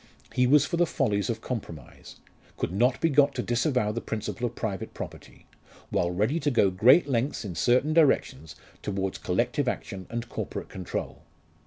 [0.33, 2.15] He was for the follies of compromise
[2.57, 5.45] could not be got to disavow the principle of private property,
[5.91, 11.21] while ready to go great lengths in certain directions towards collective action and corporate control.